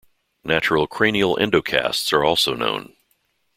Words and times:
Natural 0.43 0.87
cranial 0.87 1.35
endocasts 1.37 2.11
are 2.11 2.23
also 2.23 2.55
known. 2.55 2.95